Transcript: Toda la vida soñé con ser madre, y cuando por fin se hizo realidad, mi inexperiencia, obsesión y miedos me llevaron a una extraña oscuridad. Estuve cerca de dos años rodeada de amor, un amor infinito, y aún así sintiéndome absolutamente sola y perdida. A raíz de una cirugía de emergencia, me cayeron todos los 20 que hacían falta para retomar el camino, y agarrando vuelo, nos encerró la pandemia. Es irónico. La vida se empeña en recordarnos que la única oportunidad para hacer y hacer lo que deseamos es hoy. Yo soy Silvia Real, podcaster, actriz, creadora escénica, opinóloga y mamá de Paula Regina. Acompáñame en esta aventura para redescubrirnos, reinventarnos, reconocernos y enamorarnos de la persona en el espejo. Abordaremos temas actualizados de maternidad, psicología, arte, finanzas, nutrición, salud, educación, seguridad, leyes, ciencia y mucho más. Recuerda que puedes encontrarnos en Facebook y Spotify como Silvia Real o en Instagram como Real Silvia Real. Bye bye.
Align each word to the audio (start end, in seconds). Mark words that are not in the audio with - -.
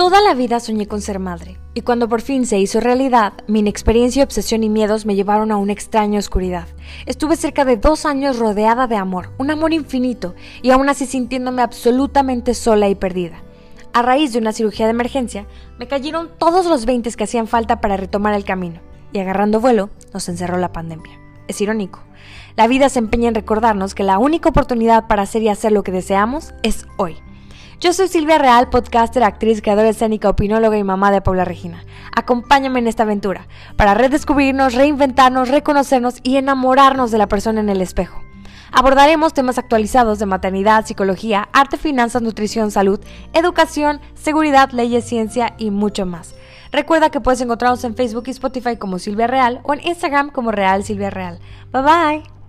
Toda 0.00 0.22
la 0.22 0.32
vida 0.32 0.60
soñé 0.60 0.88
con 0.88 1.02
ser 1.02 1.18
madre, 1.18 1.58
y 1.74 1.82
cuando 1.82 2.08
por 2.08 2.22
fin 2.22 2.46
se 2.46 2.58
hizo 2.58 2.80
realidad, 2.80 3.34
mi 3.46 3.58
inexperiencia, 3.58 4.24
obsesión 4.24 4.64
y 4.64 4.70
miedos 4.70 5.04
me 5.04 5.14
llevaron 5.14 5.52
a 5.52 5.58
una 5.58 5.74
extraña 5.74 6.18
oscuridad. 6.18 6.68
Estuve 7.04 7.36
cerca 7.36 7.66
de 7.66 7.76
dos 7.76 8.06
años 8.06 8.38
rodeada 8.38 8.86
de 8.86 8.96
amor, 8.96 9.28
un 9.36 9.50
amor 9.50 9.74
infinito, 9.74 10.34
y 10.62 10.70
aún 10.70 10.88
así 10.88 11.04
sintiéndome 11.04 11.60
absolutamente 11.60 12.54
sola 12.54 12.88
y 12.88 12.94
perdida. 12.94 13.42
A 13.92 14.00
raíz 14.00 14.32
de 14.32 14.38
una 14.38 14.54
cirugía 14.54 14.86
de 14.86 14.92
emergencia, 14.92 15.46
me 15.78 15.86
cayeron 15.86 16.30
todos 16.38 16.64
los 16.64 16.86
20 16.86 17.12
que 17.12 17.24
hacían 17.24 17.46
falta 17.46 17.82
para 17.82 17.98
retomar 17.98 18.32
el 18.32 18.44
camino, 18.44 18.80
y 19.12 19.18
agarrando 19.18 19.60
vuelo, 19.60 19.90
nos 20.14 20.26
encerró 20.30 20.56
la 20.56 20.72
pandemia. 20.72 21.20
Es 21.46 21.60
irónico. 21.60 22.00
La 22.56 22.68
vida 22.68 22.88
se 22.88 23.00
empeña 23.00 23.28
en 23.28 23.34
recordarnos 23.34 23.94
que 23.94 24.04
la 24.04 24.18
única 24.18 24.48
oportunidad 24.48 25.08
para 25.08 25.24
hacer 25.24 25.42
y 25.42 25.50
hacer 25.50 25.72
lo 25.72 25.82
que 25.82 25.92
deseamos 25.92 26.54
es 26.62 26.86
hoy. 26.96 27.18
Yo 27.80 27.94
soy 27.94 28.08
Silvia 28.08 28.36
Real, 28.36 28.68
podcaster, 28.68 29.22
actriz, 29.22 29.62
creadora 29.62 29.88
escénica, 29.88 30.28
opinóloga 30.28 30.76
y 30.76 30.84
mamá 30.84 31.10
de 31.10 31.22
Paula 31.22 31.46
Regina. 31.46 31.82
Acompáñame 32.14 32.78
en 32.78 32.86
esta 32.86 33.04
aventura 33.04 33.46
para 33.76 33.94
redescubrirnos, 33.94 34.74
reinventarnos, 34.74 35.48
reconocernos 35.48 36.16
y 36.22 36.36
enamorarnos 36.36 37.10
de 37.10 37.16
la 37.16 37.26
persona 37.26 37.60
en 37.60 37.70
el 37.70 37.80
espejo. 37.80 38.20
Abordaremos 38.70 39.32
temas 39.32 39.56
actualizados 39.56 40.18
de 40.18 40.26
maternidad, 40.26 40.84
psicología, 40.84 41.48
arte, 41.54 41.78
finanzas, 41.78 42.20
nutrición, 42.20 42.70
salud, 42.70 43.00
educación, 43.32 44.02
seguridad, 44.14 44.72
leyes, 44.72 45.06
ciencia 45.06 45.54
y 45.56 45.70
mucho 45.70 46.04
más. 46.04 46.34
Recuerda 46.72 47.08
que 47.08 47.22
puedes 47.22 47.40
encontrarnos 47.40 47.82
en 47.84 47.96
Facebook 47.96 48.24
y 48.26 48.32
Spotify 48.32 48.76
como 48.76 48.98
Silvia 48.98 49.26
Real 49.26 49.60
o 49.62 49.72
en 49.72 49.80
Instagram 49.86 50.28
como 50.28 50.52
Real 50.52 50.84
Silvia 50.84 51.08
Real. 51.08 51.40
Bye 51.72 51.82
bye. 51.82 52.39